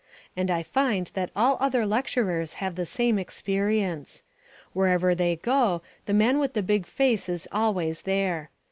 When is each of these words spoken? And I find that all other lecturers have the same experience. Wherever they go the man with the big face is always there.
And 0.35 0.49
I 0.49 0.63
find 0.63 1.11
that 1.13 1.29
all 1.35 1.57
other 1.59 1.85
lecturers 1.85 2.53
have 2.55 2.73
the 2.73 2.87
same 2.87 3.19
experience. 3.19 4.23
Wherever 4.73 5.13
they 5.13 5.35
go 5.35 5.83
the 6.07 6.13
man 6.15 6.39
with 6.39 6.53
the 6.53 6.63
big 6.63 6.87
face 6.87 7.29
is 7.29 7.47
always 7.51 8.01
there. 8.01 8.49